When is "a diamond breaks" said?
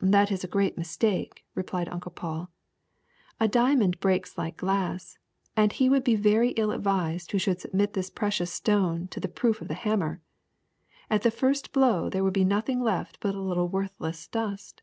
3.38-4.38